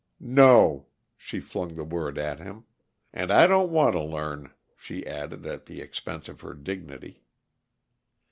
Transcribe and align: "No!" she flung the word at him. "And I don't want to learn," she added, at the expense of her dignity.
"No!" 0.19 0.87
she 1.15 1.39
flung 1.39 1.75
the 1.75 1.83
word 1.83 2.17
at 2.17 2.39
him. 2.39 2.63
"And 3.13 3.29
I 3.29 3.45
don't 3.45 3.69
want 3.69 3.93
to 3.93 4.01
learn," 4.01 4.49
she 4.75 5.05
added, 5.05 5.45
at 5.45 5.67
the 5.67 5.79
expense 5.79 6.27
of 6.27 6.41
her 6.41 6.55
dignity. 6.55 7.21